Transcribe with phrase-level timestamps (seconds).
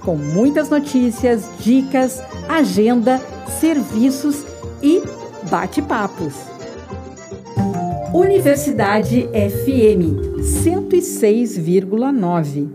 [0.00, 3.20] com muitas notícias, dicas, agenda,
[3.60, 4.44] serviços
[4.82, 5.00] e
[5.50, 6.34] bate-papos.
[8.12, 12.68] Universidade FM 106,9.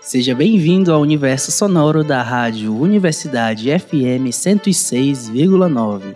[0.00, 6.14] Seja bem-vindo ao universo sonoro da rádio Universidade FM 106,9.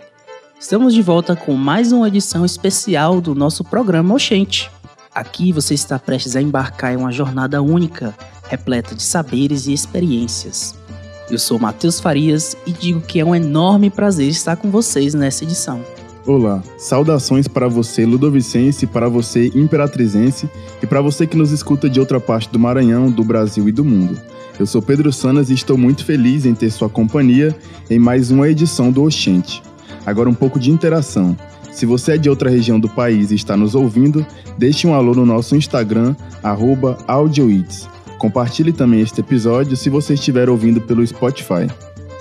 [0.59, 4.69] Estamos de volta com mais uma edição especial do nosso programa Oxente.
[5.13, 8.15] Aqui você está prestes a embarcar em uma jornada única,
[8.47, 10.75] repleta de saberes e experiências.
[11.31, 15.43] Eu sou Matheus Farias e digo que é um enorme prazer estar com vocês nessa
[15.43, 15.83] edição.
[16.27, 20.47] Olá, saudações para você ludovicense, para você imperatrizense
[20.81, 23.83] e para você que nos escuta de outra parte do Maranhão, do Brasil e do
[23.83, 24.19] mundo.
[24.59, 27.55] Eu sou Pedro Sanas e estou muito feliz em ter sua companhia
[27.89, 29.63] em mais uma edição do Oxente.
[30.05, 31.35] Agora um pouco de interação.
[31.71, 34.25] Se você é de outra região do país e está nos ouvindo,
[34.57, 36.15] deixe um alô no nosso Instagram,
[37.07, 37.87] audioits.
[38.17, 41.67] Compartilhe também este episódio se você estiver ouvindo pelo Spotify.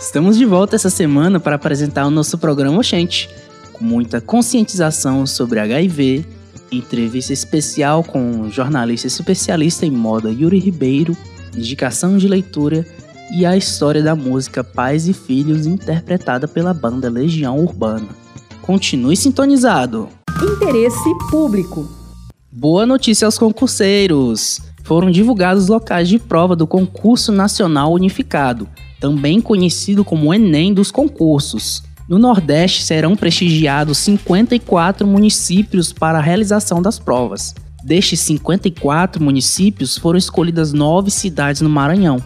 [0.00, 3.28] Estamos de volta essa semana para apresentar o nosso programa Oxente,
[3.72, 6.24] com muita conscientização sobre HIV,
[6.70, 11.16] entrevista especial com o jornalista especialista em moda Yuri Ribeiro,
[11.56, 12.86] indicação de leitura
[13.32, 18.08] e a história da música Pais e Filhos interpretada pela banda Legião Urbana.
[18.68, 20.10] Continue sintonizado!
[20.42, 21.88] Interesse público.
[22.52, 24.60] Boa notícia aos concurseiros!
[24.84, 28.68] foram divulgados os locais de prova do Concurso Nacional Unificado,
[29.00, 31.82] também conhecido como Enem dos concursos.
[32.06, 37.54] No Nordeste serão prestigiados 54 municípios para a realização das provas.
[37.82, 42.22] Destes 54 municípios foram escolhidas nove cidades no Maranhão,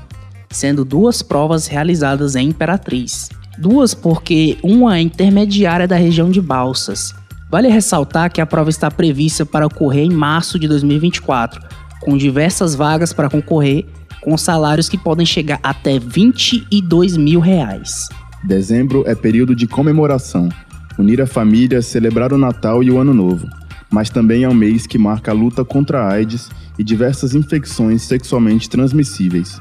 [0.50, 3.28] sendo duas provas realizadas em Imperatriz.
[3.58, 7.14] Duas porque uma é intermediária da região de Balsas.
[7.50, 11.60] Vale ressaltar que a prova está prevista para ocorrer em março de 2024,
[12.00, 13.84] com diversas vagas para concorrer,
[14.22, 18.08] com salários que podem chegar até 22 mil reais.
[18.42, 20.48] Dezembro é período de comemoração,
[20.98, 23.46] unir a família, celebrar o Natal e o Ano Novo,
[23.90, 26.48] mas também é um mês que marca a luta contra a AIDS
[26.78, 29.60] e diversas infecções sexualmente transmissíveis.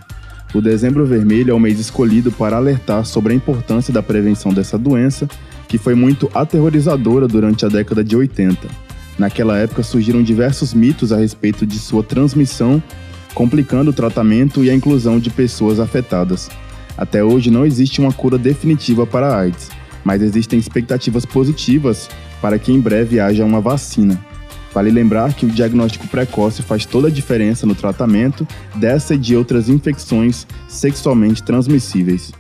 [0.54, 4.78] O Dezembro Vermelho é o mês escolhido para alertar sobre a importância da prevenção dessa
[4.78, 5.28] doença,
[5.68, 8.92] que foi muito aterrorizadora durante a década de 80
[9.22, 12.82] Naquela época surgiram diversos mitos a respeito de sua transmissão,
[13.36, 16.50] complicando o tratamento e a inclusão de pessoas afetadas.
[16.98, 19.70] Até hoje não existe uma cura definitiva para a AIDS,
[20.04, 22.10] mas existem expectativas positivas
[22.42, 24.20] para que em breve haja uma vacina.
[24.74, 29.36] Vale lembrar que o diagnóstico precoce faz toda a diferença no tratamento dessa e de
[29.36, 32.32] outras infecções sexualmente transmissíveis.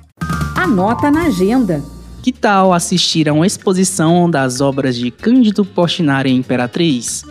[0.55, 1.83] Anota na agenda.
[2.21, 7.25] Que tal assistir a uma exposição das obras de Cândido Portinari Imperatriz?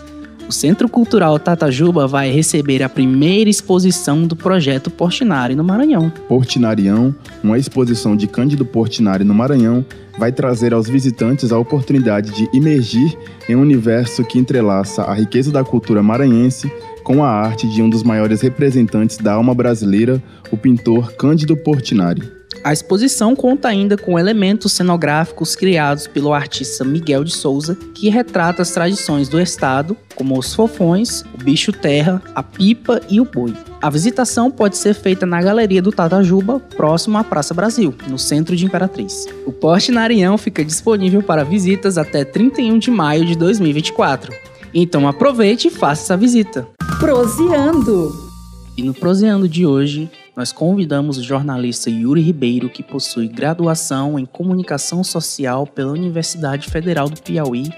[0.51, 6.13] O Centro Cultural Tatajuba vai receber a primeira exposição do projeto Portinari no Maranhão.
[6.27, 9.87] Portinarião, uma exposição de Cândido Portinari no Maranhão,
[10.19, 13.17] vai trazer aos visitantes a oportunidade de imergir
[13.49, 16.69] em um universo que entrelaça a riqueza da cultura maranhense
[17.05, 22.40] com a arte de um dos maiores representantes da alma brasileira, o pintor Cândido Portinari.
[22.63, 28.61] A exposição conta ainda com elementos cenográficos criados pelo artista Miguel de Souza, que retrata
[28.61, 33.55] as tradições do estado, como os fofões, o bicho terra, a pipa e o boi.
[33.81, 38.55] A visitação pode ser feita na Galeria do Tatajuba, próximo à Praça Brasil, no centro
[38.55, 39.27] de Imperatriz.
[39.47, 44.35] O Porte Narião fica disponível para visitas até 31 de maio de 2024.
[44.75, 46.69] Então aproveite e faça essa visita.
[46.99, 48.31] Proseando!
[48.77, 54.25] E no Proseando de hoje, nós convidamos o jornalista Yuri Ribeiro, que possui graduação em
[54.25, 57.71] Comunicação Social pela Universidade Federal do Piauí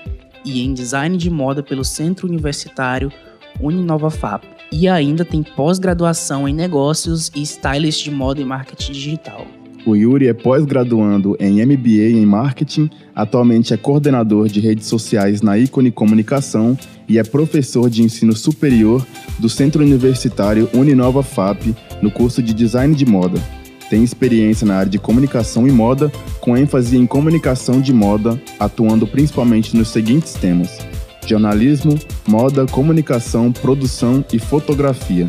[0.44, 3.10] e em Design de Moda pelo Centro Universitário
[3.60, 4.44] Uninova FAP.
[4.70, 9.46] E ainda tem pós-graduação em Negócios e Stylist de Moda e Marketing Digital.
[9.84, 15.58] O Yuri é pós-graduando em MBA em Marketing, atualmente é coordenador de redes sociais na
[15.58, 16.78] Icone Comunicação
[17.08, 19.04] e é professor de ensino superior
[19.40, 23.40] do Centro Universitário Uninova FAP no curso de Design de Moda.
[23.88, 26.10] Tem experiência na área de comunicação e moda,
[26.40, 30.78] com ênfase em comunicação de moda, atuando principalmente nos seguintes temas:
[31.26, 35.28] jornalismo, moda, comunicação, produção e fotografia.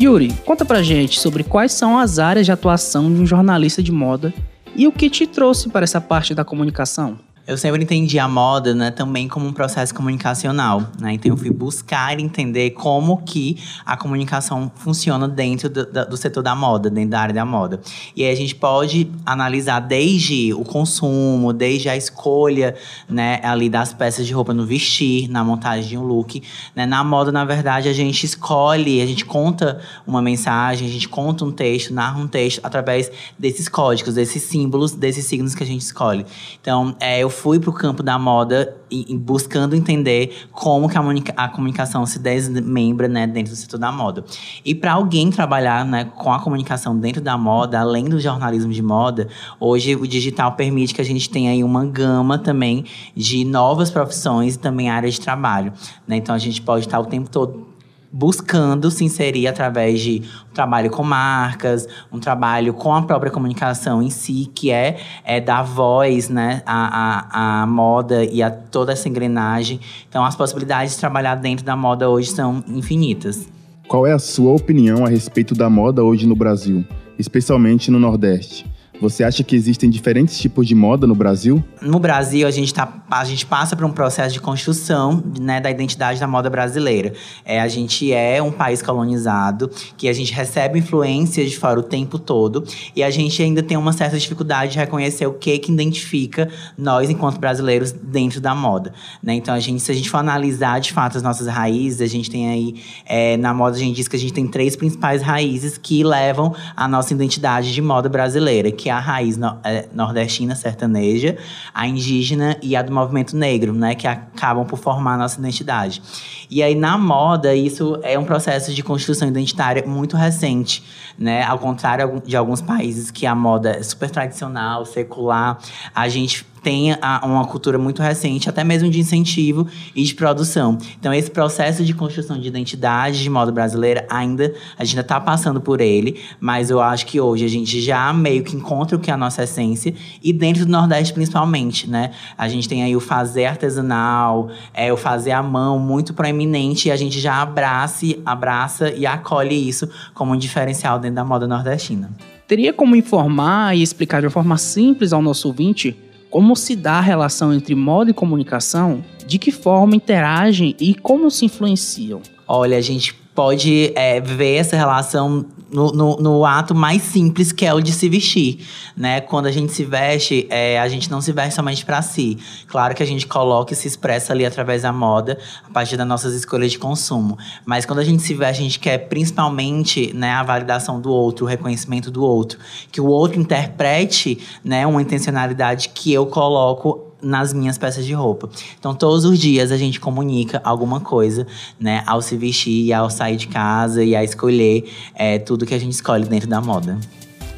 [0.00, 3.92] Yuri, conta pra gente sobre quais são as áreas de atuação de um jornalista de
[3.92, 4.34] moda
[4.76, 7.16] E o que te trouxe para essa parte da comunicação?
[7.46, 11.12] Eu sempre entendi a moda, né, também como um processo comunicacional, né?
[11.12, 16.54] Então eu fui buscar entender como que a comunicação funciona dentro do, do, setor da
[16.54, 17.82] moda, dentro da área da moda.
[18.16, 22.76] E aí a gente pode analisar desde o consumo, desde a escolha,
[23.06, 26.42] né, ali das peças de roupa no vestir, na montagem de um look,
[26.74, 26.86] né?
[26.86, 31.44] Na moda, na verdade, a gente escolhe, a gente conta uma mensagem, a gente conta
[31.44, 35.82] um texto, narra um texto através desses códigos, desses símbolos, desses signos que a gente
[35.82, 36.24] escolhe.
[36.58, 40.96] Então, é, eu fui para o campo da moda e, e buscando entender como que
[40.96, 44.24] a, a, comunicação se desmembra né, dentro do setor da moda.
[44.64, 48.82] E para alguém trabalhar né, com a comunicação dentro da moda, além do jornalismo de
[48.82, 49.28] moda,
[49.58, 52.84] hoje o digital permite que a gente tenha aí uma gama também
[53.14, 55.72] de novas profissões e também áreas de trabalho.
[56.06, 56.16] Né?
[56.16, 57.73] Então a gente pode estar o tempo todo
[58.16, 64.00] buscando se inserir através de um trabalho com marcas, um trabalho com a própria comunicação
[64.00, 68.92] em si, que é, é dar voz né, à, à, à moda e a toda
[68.92, 69.80] essa engrenagem.
[70.08, 73.48] Então, as possibilidades de trabalhar dentro da moda hoje são infinitas.
[73.88, 76.84] Qual é a sua opinião a respeito da moda hoje no Brasil,
[77.18, 78.64] especialmente no Nordeste?
[79.04, 81.62] Você acha que existem diferentes tipos de moda no Brasil?
[81.82, 85.70] No Brasil, a gente, tá, a gente passa por um processo de construção né, da
[85.70, 87.12] identidade da moda brasileira.
[87.44, 91.82] É, a gente é um país colonizado, que a gente recebe influências de fora o
[91.82, 92.64] tempo todo,
[92.96, 96.48] e a gente ainda tem uma certa dificuldade de reconhecer o que, que identifica
[96.78, 98.94] nós, enquanto brasileiros, dentro da moda.
[99.22, 99.34] Né?
[99.34, 102.30] Então, a gente, se a gente for analisar de fato as nossas raízes, a gente
[102.30, 105.76] tem aí, é, na moda, a gente diz que a gente tem três principais raízes
[105.76, 110.54] que levam a nossa identidade de moda brasileira, que é a raiz no, é, nordestina
[110.54, 111.36] sertaneja,
[111.72, 116.02] a indígena e a do movimento negro, né, que acabam por formar a nossa identidade.
[116.50, 120.84] E aí na moda isso é um processo de construção identitária muito recente,
[121.18, 121.42] né?
[121.42, 125.58] Ao contrário de alguns países que a moda é super tradicional, secular,
[125.94, 130.78] a gente tem uma cultura muito recente, até mesmo de incentivo e de produção.
[130.98, 135.20] Então, esse processo de construção de identidade de moda brasileira, ainda a gente ainda está
[135.20, 139.00] passando por ele, mas eu acho que hoje a gente já meio que encontra o
[139.00, 142.12] que é a nossa essência, e dentro do Nordeste principalmente, né?
[142.38, 146.90] A gente tem aí o fazer artesanal, é, o fazer à mão muito proeminente, e
[146.90, 152.10] a gente já abraça, abraça e acolhe isso como um diferencial dentro da moda nordestina.
[152.48, 155.96] Teria como informar e explicar de uma forma simples ao nosso ouvinte
[156.34, 159.04] como se dá a relação entre moda e comunicação?
[159.24, 162.20] De que forma interagem e como se influenciam?
[162.48, 167.74] Olha, a gente pode é, ver essa relação no, no, ato mais simples que é
[167.74, 168.60] o de se vestir,
[168.96, 169.20] né?
[169.20, 172.38] Quando a gente se veste, é, a gente não se veste somente para si.
[172.68, 175.36] Claro que a gente coloca e se expressa ali através da moda,
[175.68, 177.36] a partir das nossas escolhas de consumo.
[177.66, 181.44] Mas quando a gente se veste, a gente quer principalmente, né, a validação do outro,
[181.44, 182.58] o reconhecimento do outro,
[182.92, 188.48] que o outro interprete, né, uma intencionalidade que eu coloco nas minhas peças de roupa.
[188.78, 191.46] Então, todos os dias a gente comunica alguma coisa,
[191.80, 192.02] né?
[192.06, 194.84] Ao se vestir, ao sair de casa e a escolher
[195.14, 196.98] é, tudo que a gente escolhe dentro da moda.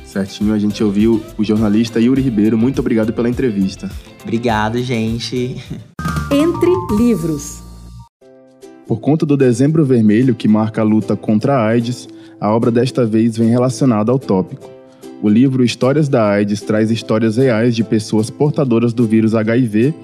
[0.04, 2.56] Certinho, a gente ouviu o jornalista Yuri Ribeiro.
[2.56, 3.90] Muito obrigado pela entrevista.
[4.22, 5.62] Obrigado, gente.
[6.32, 7.62] Entre livros.
[8.86, 12.08] Por conta do Dezembro Vermelho, que marca a luta contra a AIDS,
[12.40, 14.75] a obra desta vez vem relacionada ao tópico.
[15.22, 19.94] O livro Histórias da AIDS traz histórias reais de pessoas portadoras do vírus HIV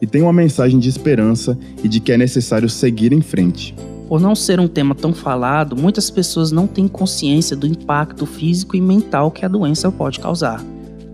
[0.00, 3.74] e tem uma mensagem de esperança e de que é necessário seguir em frente.
[4.08, 8.74] Por não ser um tema tão falado, muitas pessoas não têm consciência do impacto físico
[8.74, 10.64] e mental que a doença pode causar.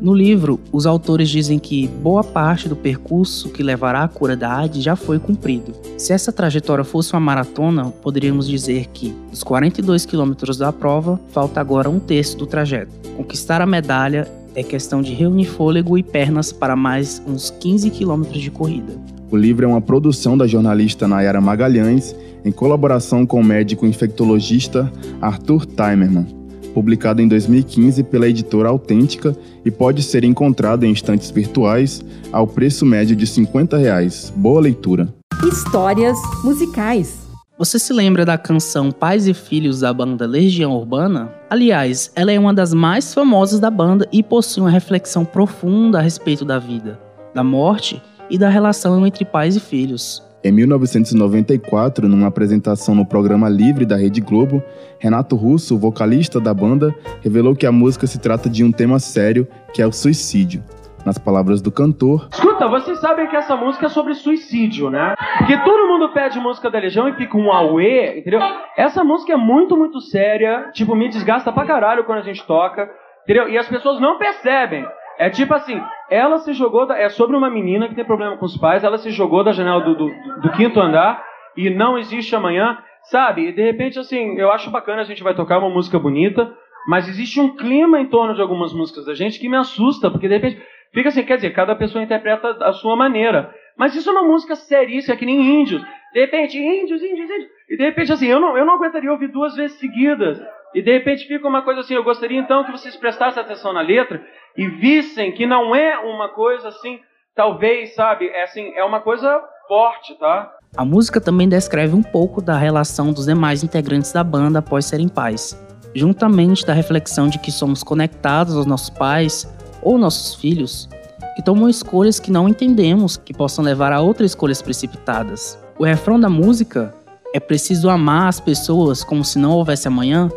[0.01, 4.55] No livro, os autores dizem que boa parte do percurso que levará à cura da
[4.55, 5.73] AIDS já foi cumprido.
[5.97, 11.61] Se essa trajetória fosse uma maratona, poderíamos dizer que, dos 42 quilômetros da prova, falta
[11.61, 12.93] agora um terço do trajeto.
[13.17, 18.41] Conquistar a medalha é questão de reunir fôlego e pernas para mais uns 15 quilômetros
[18.41, 18.93] de corrida.
[19.33, 22.15] O livro é uma produção da jornalista Nayara Magalhães,
[22.45, 26.39] em colaboração com o médico infectologista Arthur Timerman
[26.69, 32.87] publicado em 2015 pela editora Autêntica e pode ser encontrado em estantes virtuais ao preço
[32.87, 34.33] médio de 50 reais.
[34.37, 35.09] Boa leitura.
[35.47, 37.29] Histórias musicais.
[37.59, 41.35] Você se lembra da canção Pais e Filhos da banda Legião Urbana?
[41.51, 46.01] Aliás, ela é uma das mais famosas da banda e possui uma reflexão profunda a
[46.01, 47.01] respeito da vida,
[47.35, 50.23] da morte e da relação entre pais e filhos.
[50.43, 54.63] Em 1994, numa apresentação no programa Livre da Rede Globo,
[55.01, 59.49] Renato Russo, vocalista da banda, revelou que a música se trata de um tema sério,
[59.75, 60.63] que é o suicídio.
[61.05, 62.29] Nas palavras do cantor.
[62.33, 65.15] Escuta, vocês sabem que essa música é sobre suicídio, né?
[65.39, 68.41] Porque todo mundo pede música da Legião e fica um auê, entendeu?
[68.77, 72.89] Essa música é muito, muito séria, tipo, me desgasta pra caralho quando a gente toca,
[73.25, 73.49] entendeu?
[73.49, 74.85] E as pessoas não percebem.
[75.19, 78.47] É tipo assim, ela se jogou, da, é sobre uma menina que tem problema com
[78.47, 80.09] os pais, ela se jogou da janela do, do,
[80.41, 81.25] do quinto andar
[81.57, 83.49] e não existe amanhã, sabe?
[83.49, 86.55] E de repente, assim, eu acho bacana, a gente vai tocar uma música bonita,
[86.87, 90.29] mas existe um clima em torno de algumas músicas da gente que me assusta, porque
[90.29, 90.63] de repente
[90.95, 93.53] fica assim, quer dizer, cada pessoa interpreta a sua maneira.
[93.77, 95.83] Mas isso é uma música seríssima, é que nem índios.
[96.13, 97.51] De repente, índios, índios, índios.
[97.69, 100.41] E de repente, assim, eu não, eu não aguentaria ouvir duas vezes seguidas.
[100.75, 103.81] E de repente fica uma coisa assim, eu gostaria então que vocês prestassem atenção na
[103.81, 104.23] letra
[104.57, 107.01] e vissem que não é uma coisa assim,
[107.35, 110.51] talvez, sabe, é assim, é uma coisa forte, tá?
[110.77, 115.09] A música também descreve um pouco da relação dos demais integrantes da banda após serem
[115.09, 115.59] pais,
[115.95, 119.47] juntamente da reflexão de que somos conectados aos nossos pais
[119.83, 120.89] ou nossos filhos,
[121.37, 125.59] que tomam escolhas que não entendemos, que possam levar a outras escolhas precipitadas.
[125.79, 126.93] O refrão da música
[127.33, 130.29] é preciso amar as pessoas como se não houvesse amanhã,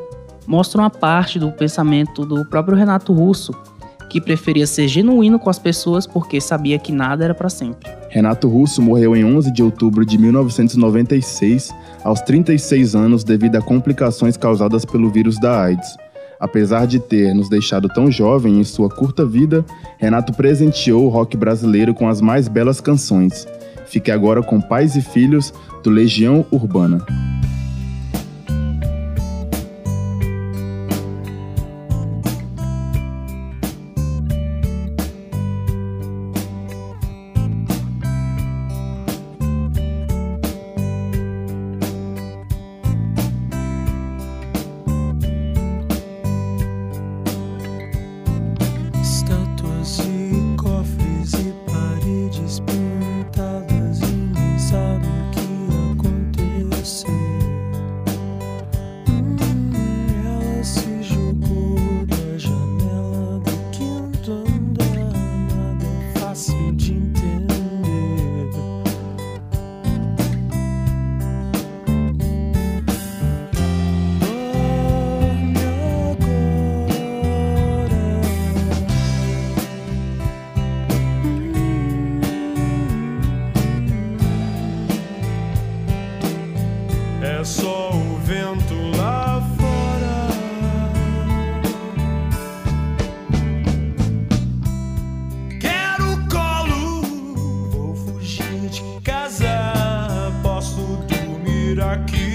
[0.48, 3.54] mostra uma parte do pensamento do próprio Renato Russo,
[4.10, 7.90] que preferia ser genuíno com as pessoas porque sabia que nada era para sempre.
[8.10, 14.36] Renato Russo morreu em 11 de outubro de 1996, aos 36 anos, devido a complicações
[14.36, 15.96] causadas pelo vírus da AIDS.
[16.38, 19.64] Apesar de ter nos deixado tão jovem em sua curta vida,
[19.98, 23.48] Renato presenteou o rock brasileiro com as mais belas canções.
[23.86, 27.06] Fique agora com Pais e Filhos, do Legião Urbana.
[101.72, 102.31] É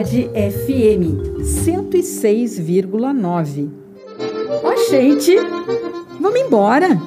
[0.00, 3.70] Universidade FM 106,9.
[4.64, 5.36] Ó, gente,
[6.18, 6.98] vamos embora!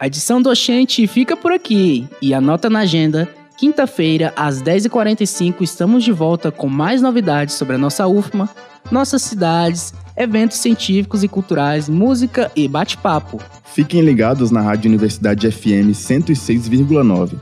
[0.00, 3.28] A edição do Oxente fica por aqui e anota na agenda.
[3.58, 8.48] Quinta-feira, às 10h45, estamos de volta com mais novidades sobre a nossa UFMA,
[8.90, 13.38] nossas cidades, eventos científicos e culturais, música e bate-papo.
[13.64, 17.36] Fiquem ligados na Rádio Universidade FM 106,9.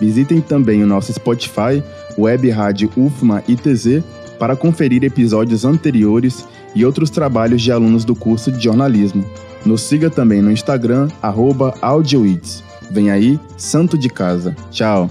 [0.00, 1.82] Visitem também o nosso Spotify,
[2.18, 4.02] Web Rádio UFMA ITZ,
[4.38, 9.24] para conferir episódios anteriores e outros trabalhos de alunos do curso de jornalismo.
[9.64, 12.64] Nos siga também no Instagram, arroba AudioIts.
[12.90, 14.56] Vem aí, Santo de Casa.
[14.70, 15.08] Tchau!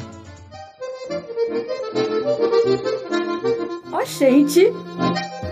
[3.91, 4.71] Ó, gente!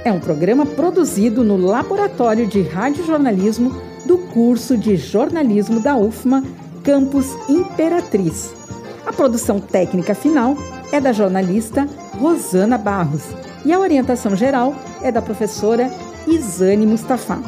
[0.03, 3.75] É um programa produzido no Laboratório de Radiojornalismo
[4.05, 6.43] do curso de jornalismo da UFMA,
[6.83, 8.58] Campus Imperatriz.
[9.05, 10.55] A produção técnica final
[10.91, 11.87] é da jornalista
[12.19, 13.23] Rosana Barros
[13.65, 15.89] e a orientação geral é da professora
[16.27, 17.39] Isane Mustafa.